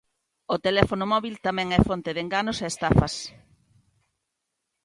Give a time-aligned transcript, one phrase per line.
[0.55, 3.13] O teléfono móbil tamén é fonte de enganos e estafas.